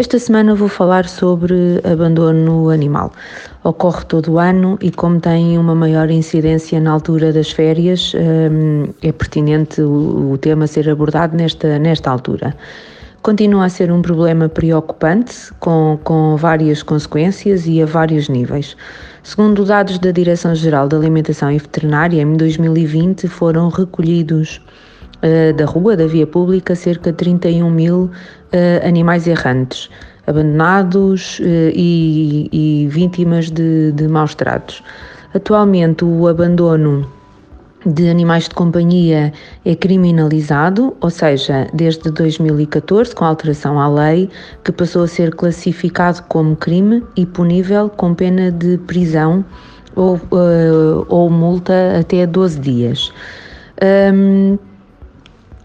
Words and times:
Esta 0.00 0.18
semana 0.18 0.54
vou 0.54 0.66
falar 0.66 1.06
sobre 1.06 1.78
abandono 1.84 2.70
animal. 2.70 3.12
Ocorre 3.62 4.02
todo 4.06 4.32
o 4.32 4.38
ano 4.38 4.78
e, 4.80 4.90
como 4.90 5.20
tem 5.20 5.58
uma 5.58 5.74
maior 5.74 6.08
incidência 6.08 6.80
na 6.80 6.90
altura 6.90 7.34
das 7.34 7.50
férias, 7.50 8.14
hum, 8.14 8.94
é 9.02 9.12
pertinente 9.12 9.82
o 9.82 10.38
tema 10.40 10.66
ser 10.66 10.88
abordado 10.88 11.36
nesta, 11.36 11.78
nesta 11.78 12.10
altura. 12.10 12.56
Continua 13.20 13.66
a 13.66 13.68
ser 13.68 13.92
um 13.92 14.00
problema 14.00 14.48
preocupante, 14.48 15.52
com, 15.60 15.98
com 16.02 16.34
várias 16.34 16.82
consequências 16.82 17.66
e 17.66 17.82
a 17.82 17.84
vários 17.84 18.30
níveis. 18.30 18.78
Segundo 19.22 19.66
dados 19.66 19.98
da 19.98 20.10
Direção-Geral 20.10 20.88
da 20.88 20.96
Alimentação 20.96 21.52
e 21.52 21.58
Veterinária, 21.58 22.22
em 22.22 22.36
2020 22.38 23.28
foram 23.28 23.68
recolhidos 23.68 24.62
uh, 25.22 25.52
da 25.52 25.66
rua, 25.66 25.94
da 25.94 26.06
via 26.06 26.26
pública, 26.26 26.74
cerca 26.74 27.10
de 27.10 27.18
31 27.18 27.70
mil 27.70 28.10
uh, 28.52 28.86
animais 28.86 29.26
errantes, 29.26 29.90
abandonados 30.26 31.38
uh, 31.40 31.42
e, 31.74 32.48
e, 32.52 32.88
vítimas 32.88 33.50
de, 33.50 33.92
de 33.92 34.08
maus 34.08 34.34
tratos. 34.34 34.82
Atualmente, 35.34 36.04
o 36.04 36.26
abandono 36.26 37.06
de 37.86 38.08
animais 38.10 38.44
de 38.44 38.54
companhia 38.54 39.32
é 39.64 39.74
criminalizado, 39.74 40.94
ou 41.00 41.08
seja, 41.08 41.66
desde 41.72 42.10
2014, 42.10 43.14
com 43.14 43.24
alteração 43.24 43.80
à 43.80 43.88
lei, 43.88 44.28
que 44.64 44.72
passou 44.72 45.04
a 45.04 45.08
ser 45.08 45.34
classificado 45.34 46.22
como 46.24 46.56
crime 46.56 47.02
e 47.16 47.24
punível 47.24 47.88
com 47.88 48.14
pena 48.14 48.50
de 48.50 48.76
prisão 48.78 49.44
ou, 49.96 50.16
uh, 50.16 51.06
ou 51.08 51.30
multa 51.30 51.98
até 51.98 52.26
12 52.26 52.60
dias. 52.60 53.12
Um, 54.12 54.58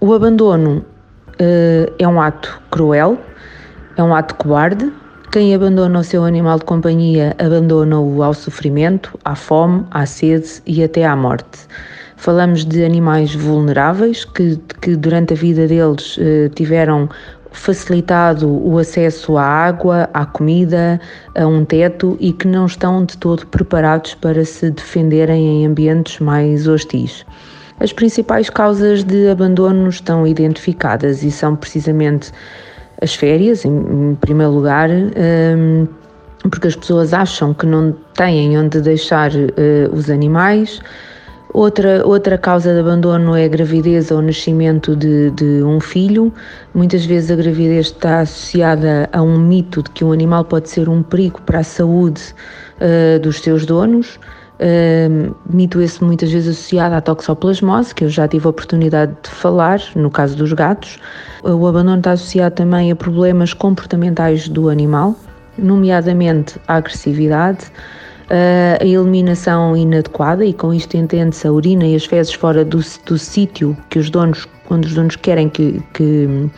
o 0.00 0.12
abandono 0.12 0.84
é 1.38 2.08
um 2.08 2.20
ato 2.20 2.60
cruel, 2.70 3.18
é 3.96 4.02
um 4.02 4.14
ato 4.14 4.34
cobarde. 4.36 4.92
Quem 5.32 5.54
abandona 5.54 6.00
o 6.00 6.04
seu 6.04 6.24
animal 6.24 6.58
de 6.58 6.64
companhia 6.64 7.34
abandona-o 7.38 8.22
ao 8.22 8.32
sofrimento, 8.32 9.18
à 9.24 9.34
fome, 9.34 9.84
à 9.90 10.06
sede 10.06 10.62
e 10.66 10.82
até 10.82 11.04
à 11.04 11.14
morte. 11.14 11.66
Falamos 12.16 12.64
de 12.64 12.84
animais 12.84 13.34
vulneráveis 13.34 14.24
que, 14.24 14.56
que 14.80 14.96
durante 14.96 15.34
a 15.34 15.36
vida 15.36 15.66
deles 15.66 16.16
eh, 16.18 16.48
tiveram 16.54 17.10
facilitado 17.56 18.48
o 18.48 18.78
acesso 18.78 19.36
à 19.36 19.44
água, 19.44 20.08
à 20.14 20.24
comida, 20.24 21.00
a 21.34 21.46
um 21.46 21.64
teto 21.64 22.16
e 22.20 22.32
que 22.32 22.46
não 22.46 22.66
estão 22.66 23.04
de 23.04 23.16
todo 23.18 23.46
preparados 23.46 24.14
para 24.14 24.44
se 24.44 24.70
defenderem 24.70 25.62
em 25.62 25.66
ambientes 25.66 26.20
mais 26.20 26.68
hostis. 26.68 27.24
As 27.78 27.92
principais 27.92 28.48
causas 28.48 29.04
de 29.04 29.28
abandono 29.28 29.88
estão 29.88 30.26
identificadas 30.26 31.22
e 31.22 31.30
são 31.30 31.54
precisamente 31.54 32.32
as 33.02 33.14
férias, 33.14 33.64
em, 33.64 34.16
primeiro 34.20 34.52
lugar, 34.52 34.88
um, 34.90 35.86
porque 36.50 36.68
as 36.68 36.76
pessoas 36.76 37.12
acham 37.12 37.52
que 37.52 37.66
não 37.66 37.92
têm 38.14 38.58
onde 38.58 38.80
deixar 38.80 39.30
uh, 39.32 39.94
os 39.94 40.08
animais. 40.08 40.80
Outra, 41.52 42.06
outra 42.06 42.36
causa 42.36 42.72
de 42.72 42.80
abandono 42.80 43.34
é 43.34 43.44
a 43.44 43.48
gravidez 43.48 44.10
ou 44.10 44.18
o 44.18 44.22
nascimento 44.22 44.94
de, 44.94 45.30
de, 45.30 45.62
um 45.62 45.80
filho. 45.80 46.32
Muitas 46.74 47.04
vezes 47.04 47.30
a 47.30 47.36
gravidez 47.36 47.86
está 47.86 48.20
associada 48.20 49.08
a 49.12 49.22
um 49.22 49.38
mito 49.38 49.82
de 49.82 49.90
que 49.90 50.04
um 50.04 50.12
animal 50.12 50.44
pode 50.44 50.68
ser 50.68 50.88
um 50.88 51.02
perigo 51.02 51.40
para 51.42 51.60
a 51.60 51.64
saúde 51.64 52.22
uh, 52.80 53.18
dos 53.20 53.40
seus 53.40 53.64
donos. 53.64 54.18
Mito 55.50 55.80
esse 55.80 56.02
muitas 56.02 56.30
vezes 56.32 56.48
associado 56.48 56.94
à 56.94 57.00
toxoplasmose, 57.00 57.94
que 57.94 58.04
eu 58.04 58.08
já 58.08 58.26
tive 58.26 58.46
a 58.46 58.50
oportunidade 58.50 59.14
de 59.22 59.30
falar, 59.30 59.80
no 59.94 60.10
caso 60.10 60.36
dos 60.36 60.52
gatos. 60.52 60.98
O 61.42 61.66
abandono 61.66 61.98
está 61.98 62.12
associado 62.12 62.54
também 62.54 62.90
a 62.90 62.96
problemas 62.96 63.52
comportamentais 63.52 64.48
do 64.48 64.68
animal, 64.68 65.14
nomeadamente 65.58 66.58
a 66.66 66.76
agressividade, 66.76 67.70
a 68.80 68.84
eliminação 68.84 69.76
inadequada, 69.76 70.44
e 70.44 70.52
com 70.52 70.72
isto 70.72 70.96
entende-se 70.96 71.46
a 71.46 71.52
urina 71.52 71.86
e 71.86 71.94
as 71.94 72.04
fezes 72.04 72.32
fora 72.32 72.64
do, 72.64 72.80
do 73.04 73.18
sítio 73.18 73.76
que 73.90 73.98
os 73.98 74.10
donos, 74.10 74.48
quando 74.66 74.86
os 74.86 74.94
donos 74.94 75.16
querem 75.16 75.48
que, 75.48 75.82
que, 75.92 76.50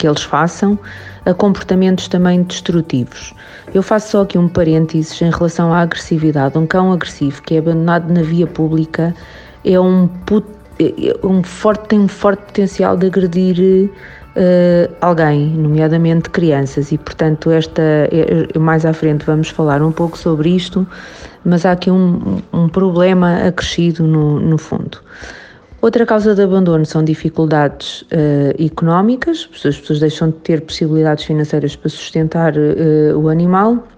que 0.00 0.08
eles 0.08 0.22
façam, 0.22 0.78
a 1.26 1.34
comportamentos 1.34 2.08
também 2.08 2.42
destrutivos. 2.42 3.34
Eu 3.74 3.82
faço 3.82 4.12
só 4.12 4.22
aqui 4.22 4.38
um 4.38 4.48
parênteses 4.48 5.20
em 5.20 5.30
relação 5.30 5.72
à 5.72 5.80
agressividade. 5.80 6.56
Um 6.56 6.66
cão 6.66 6.90
agressivo 6.90 7.42
que 7.42 7.54
é 7.54 7.58
abandonado 7.58 8.10
na 8.10 8.22
via 8.22 8.46
pública 8.46 9.14
é 9.62 9.78
um, 9.78 10.08
é, 10.78 11.08
é 11.08 11.26
um 11.26 11.42
forte, 11.42 11.88
tem 11.88 12.00
um 12.00 12.08
forte 12.08 12.44
potencial 12.44 12.96
de 12.96 13.08
agredir 13.08 13.90
uh, 13.90 14.94
alguém, 15.02 15.48
nomeadamente 15.50 16.30
crianças, 16.30 16.90
e 16.92 16.96
portanto 16.96 17.50
esta 17.50 17.82
é, 17.82 18.58
mais 18.58 18.86
à 18.86 18.94
frente 18.94 19.26
vamos 19.26 19.50
falar 19.50 19.82
um 19.82 19.92
pouco 19.92 20.16
sobre 20.16 20.48
isto, 20.48 20.86
mas 21.44 21.66
há 21.66 21.72
aqui 21.72 21.90
um, 21.90 22.40
um 22.54 22.70
problema 22.70 23.46
acrescido 23.46 24.04
no, 24.04 24.40
no 24.40 24.56
fundo. 24.56 24.98
Outra 25.82 26.04
causa 26.04 26.34
de 26.34 26.42
abandono 26.42 26.84
são 26.84 27.02
dificuldades 27.02 28.02
uh, 28.02 28.62
económicas, 28.62 29.48
as 29.64 29.78
pessoas 29.78 30.00
deixam 30.00 30.28
de 30.28 30.36
ter 30.36 30.60
possibilidades 30.60 31.24
financeiras 31.24 31.74
para 31.74 31.88
sustentar 31.88 32.52
uh, 32.54 33.18
o 33.18 33.30
animal, 33.30 33.88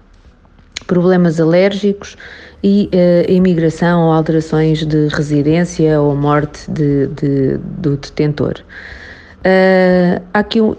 problemas 0.87 1.41
alérgicos 1.41 2.15
e 2.63 2.89
uh, 2.93 3.29
imigração 3.29 4.07
ou 4.07 4.13
alterações 4.13 4.85
de 4.85 5.07
residência 5.09 5.99
ou 5.99 6.15
morte 6.15 6.71
de, 6.71 7.07
de, 7.07 7.57
do 7.57 7.97
detentor. 7.97 8.53
Uh, 9.39 10.23
há 10.33 10.39
aqui 10.39 10.61
um, 10.61 10.75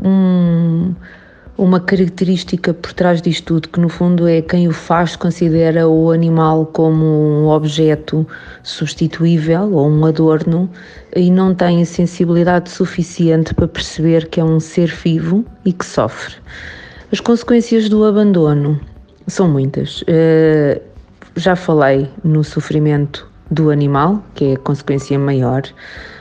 um, 0.00 0.94
uma 1.58 1.80
característica 1.80 2.72
por 2.72 2.92
trás 2.92 3.20
disto 3.20 3.54
tudo, 3.54 3.68
que 3.68 3.80
no 3.80 3.88
fundo 3.88 4.28
é 4.28 4.40
quem 4.40 4.68
o 4.68 4.72
faz 4.72 5.16
considera 5.16 5.88
o 5.88 6.12
animal 6.12 6.66
como 6.66 7.04
um 7.04 7.48
objeto 7.48 8.24
substituível 8.62 9.72
ou 9.74 9.90
um 9.90 10.06
adorno 10.06 10.70
e 11.16 11.30
não 11.32 11.52
tem 11.52 11.84
sensibilidade 11.84 12.70
suficiente 12.70 13.52
para 13.52 13.66
perceber 13.66 14.28
que 14.28 14.38
é 14.38 14.44
um 14.44 14.60
ser 14.60 14.86
vivo 14.86 15.44
e 15.64 15.72
que 15.72 15.84
sofre. 15.84 16.36
As 17.10 17.18
consequências 17.18 17.88
do 17.88 18.04
abandono 18.04 18.80
são 19.26 19.48
muitas. 19.48 20.02
Uh, 20.02 20.80
já 21.34 21.56
falei 21.56 22.08
no 22.22 22.44
sofrimento 22.44 23.28
do 23.50 23.70
animal, 23.70 24.22
que 24.34 24.44
é 24.44 24.52
a 24.54 24.58
consequência 24.58 25.18
maior. 25.18 25.62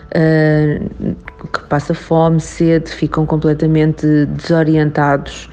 Uh, 0.07 1.15
que 1.51 1.63
passa 1.67 1.93
fome, 1.93 2.39
sede, 2.39 2.89
ficam 2.89 3.25
completamente 3.25 4.25
desorientados 4.25 5.49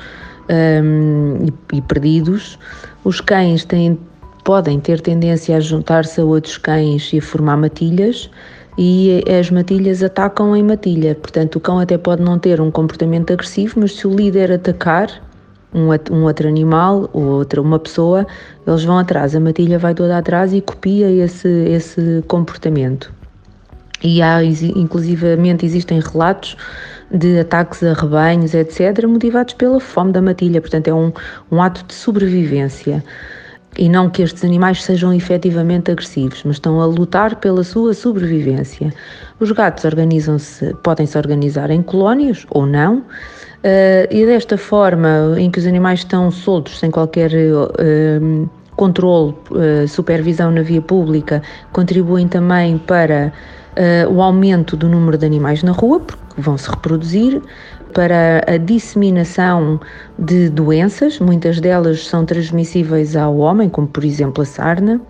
um, 0.49 1.47
e, 1.73 1.77
e, 1.77 1.83
perdidos. 1.83 2.59
Os 3.05 3.21
cães 3.21 3.65
têm, 3.65 3.99
podem 4.45 4.79
ter 4.81 5.01
tendência 5.01 5.57
a 5.57 5.61
juntar-se 5.61 6.21
a 6.21 6.25
outros 6.25 6.57
cães 6.59 7.13
e 7.13 7.19
a 7.19 7.23
formar 7.23 7.57
matilhas, 7.57 8.31
e 8.77 9.23
as 9.39 9.51
matilhas 9.51 10.03
atacam 10.03 10.57
em 10.57 10.63
matilha. 10.63 11.15
Portanto, 11.15 11.57
o 11.57 11.61
cão 11.61 11.79
até 11.79 11.97
pode 11.99 12.23
não 12.23 12.39
ter 12.39 12.61
um 12.61 12.71
comportamento 12.71 13.33
agressivo, 13.33 13.81
mas 13.81 13.97
se 13.97 14.07
o 14.07 14.15
líder 14.15 14.53
atacar 14.53 15.09
um, 15.73 15.89
um 16.13 16.25
outro 16.25 16.49
animal 16.49 17.09
ou 17.13 17.25
outra, 17.25 17.61
uma 17.61 17.79
pessoa, 17.79 18.27
eles 18.67 18.85
vão 18.85 18.99
atrás. 18.99 19.35
A 19.35 19.41
matilha 19.41 19.79
vai 19.79 19.95
toda 19.95 20.17
atrás 20.17 20.53
e 20.53 20.61
copia 20.61 21.11
esse, 21.11 21.49
esse 21.49 22.25
comportamento 22.27 23.13
e 24.05 24.21
há, 24.21 24.45
inclusivamente 24.45 25.65
existem 25.65 25.99
relatos 25.99 26.57
de 27.11 27.39
ataques 27.41 27.83
a 27.83 27.95
rebanhos, 27.95 28.53
etc., 28.55 29.07
motivados 29.07 29.55
pela 29.55 29.81
fome 29.81 30.13
da 30.13 30.21
matilha, 30.21 30.61
portanto 30.61 30.89
é 30.89 30.95
um, 30.95 31.11
um 31.51 31.63
ato 31.63 31.83
de 31.85 31.95
sobrevivência. 31.95 33.03
E 33.77 33.89
não 33.89 34.09
que 34.09 34.23
estes 34.23 34.45
animais 34.45 34.85
sejam 34.85 35.13
efetivamente 35.13 35.91
agressivos, 35.91 36.43
mas 36.45 36.57
estão 36.57 36.81
a 36.81 36.87
lutar 36.87 37.37
pela 37.37 37.65
sua 37.65 37.93
sobrevivência. 37.93 38.93
Os 39.41 39.51
gatos 39.51 39.85
organizam-se, 39.85 40.73
podem 40.85 41.07
se 41.07 41.19
organizar 41.19 41.71
em 41.71 41.83
colónias 41.83 42.47
ou 42.51 42.67
não, 42.67 42.99
uh, 42.99 43.05
e 44.11 44.27
desta 44.27 44.57
forma, 44.57 45.35
em 45.39 45.51
que 45.51 45.59
os 45.59 45.67
animais 45.67 46.01
estão 46.01 46.31
soltos, 46.31 46.79
sem 46.79 46.91
qualquer 46.91 47.33
uh, 47.33 48.49
controle, 48.77 49.35
uh, 49.51 49.89
supervisão 49.89 50.51
na 50.51 50.63
via 50.63 50.83
pública, 50.83 51.43
contribuem 51.73 52.29
também 52.29 52.79
para 52.79 53.33
uh, 53.77 54.13
o 54.13 54.21
aumento 54.21 54.77
do 54.77 54.89
número 54.89 55.17
de 55.17 55.27
animais 55.27 55.63
na 55.63 55.73
rua, 55.73 56.01
porque 56.01 56.41
vão 56.41 56.59
se 56.59 56.69
reproduzir, 56.69 57.41
para 57.95 58.43
a 58.49 58.57
disseminação 58.57 59.81
de 60.19 60.51
doenças, 60.51 61.21
muitas 61.21 61.61
delas 61.61 62.05
são 62.07 62.27
transmissíveis 62.27 63.15
ao 63.15 63.37
homem, 63.37 63.69
como 63.69 63.87
por 63.87 64.05
exemplo 64.05 64.43
a 64.43 64.45
sarna. 64.45 65.01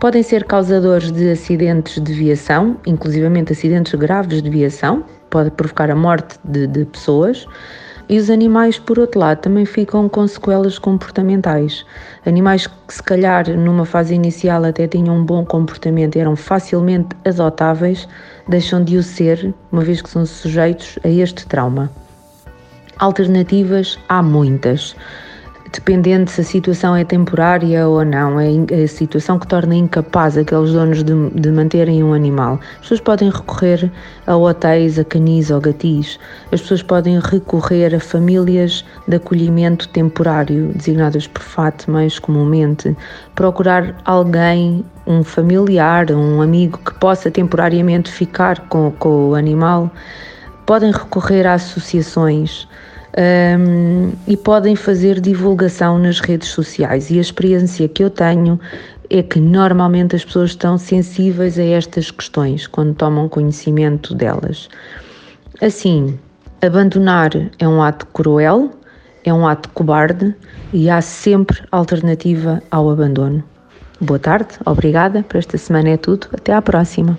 Podem 0.00 0.22
ser 0.22 0.44
causadores 0.44 1.12
de 1.12 1.30
acidentes 1.30 2.02
de 2.02 2.12
viação, 2.12 2.76
inclusivamente 2.84 3.52
acidentes 3.52 3.94
graves 3.94 4.42
de 4.42 4.50
viação, 4.50 5.04
pode 5.30 5.50
provocar 5.52 5.90
a 5.90 5.94
morte 5.94 6.36
de, 6.44 6.66
de 6.66 6.84
pessoas. 6.86 7.46
E 8.08 8.18
os 8.18 8.30
animais, 8.30 8.78
por 8.78 8.98
outro 8.98 9.20
lado, 9.20 9.40
também 9.40 9.66
ficam 9.66 10.08
com 10.08 10.26
sequelas 10.26 10.78
comportamentais. 10.78 11.84
Animais 12.24 12.66
que, 12.66 12.94
se 12.94 13.02
calhar, 13.02 13.46
numa 13.50 13.84
fase 13.84 14.14
inicial 14.14 14.64
até 14.64 14.88
tinham 14.88 15.16
um 15.16 15.24
bom 15.24 15.44
comportamento 15.44 16.16
eram 16.16 16.34
facilmente 16.34 17.08
adotáveis, 17.26 18.08
deixam 18.48 18.82
de 18.82 18.96
o 18.96 19.02
ser, 19.02 19.54
uma 19.70 19.82
vez 19.82 20.00
que 20.00 20.08
são 20.08 20.24
sujeitos 20.24 20.98
a 21.04 21.08
este 21.08 21.46
trauma. 21.46 21.90
Alternativas 22.98 23.98
há 24.08 24.22
muitas 24.22 24.96
dependendo 25.72 26.30
se 26.30 26.40
a 26.40 26.44
situação 26.44 26.96
é 26.96 27.04
temporária 27.04 27.86
ou 27.86 28.04
não, 28.04 28.40
é 28.40 28.48
a 28.84 28.88
situação 28.88 29.38
que 29.38 29.46
torna 29.46 29.74
incapaz 29.74 30.36
aqueles 30.36 30.72
donos 30.72 31.02
de, 31.02 31.30
de, 31.30 31.50
manterem 31.50 32.02
um 32.02 32.12
animal. 32.12 32.58
As 32.74 32.80
pessoas 32.80 33.00
podem 33.00 33.30
recorrer 33.30 33.90
a 34.26 34.36
hotéis, 34.36 34.98
a 34.98 35.04
canis 35.04 35.50
ou 35.50 35.60
gatis. 35.60 36.18
As 36.52 36.60
pessoas 36.60 36.82
podem 36.82 37.18
recorrer 37.20 37.94
a 37.94 38.00
famílias 38.00 38.84
de 39.06 39.16
acolhimento 39.16 39.88
temporário, 39.88 40.72
designadas 40.74 41.26
por 41.26 41.42
FAT 41.42 41.86
mais 41.88 42.18
comumente. 42.18 42.96
Procurar 43.34 43.94
alguém, 44.04 44.84
um 45.06 45.22
familiar, 45.22 46.10
um 46.10 46.40
amigo 46.42 46.78
que 46.78 46.94
possa 46.94 47.30
temporariamente 47.30 48.10
ficar 48.10 48.60
com, 48.68 48.90
com 48.92 49.30
o 49.30 49.34
animal. 49.34 49.90
Podem 50.66 50.92
recorrer 50.92 51.46
a 51.46 51.54
associações 51.54 52.68
um, 53.16 54.12
e 54.26 54.36
podem 54.36 54.76
fazer 54.76 55.20
divulgação 55.20 55.98
nas 55.98 56.20
redes 56.20 56.48
sociais. 56.48 57.10
E 57.10 57.18
a 57.18 57.20
experiência 57.20 57.88
que 57.88 58.02
eu 58.02 58.10
tenho 58.10 58.60
é 59.10 59.22
que 59.22 59.40
normalmente 59.40 60.14
as 60.14 60.24
pessoas 60.24 60.50
estão 60.50 60.76
sensíveis 60.76 61.58
a 61.58 61.64
estas 61.64 62.10
questões 62.10 62.66
quando 62.66 62.94
tomam 62.94 63.28
conhecimento 63.28 64.14
delas. 64.14 64.68
Assim, 65.60 66.18
abandonar 66.60 67.30
é 67.58 67.66
um 67.66 67.82
ato 67.82 68.06
cruel, 68.06 68.70
é 69.24 69.32
um 69.32 69.46
ato 69.46 69.68
cobarde 69.70 70.34
e 70.72 70.90
há 70.90 71.00
sempre 71.00 71.62
alternativa 71.72 72.62
ao 72.70 72.90
abandono. 72.90 73.42
Boa 74.00 74.18
tarde, 74.18 74.54
obrigada. 74.64 75.22
Para 75.22 75.38
esta 75.38 75.58
semana 75.58 75.90
é 75.90 75.96
tudo. 75.96 76.28
Até 76.32 76.52
à 76.52 76.62
próxima. 76.62 77.18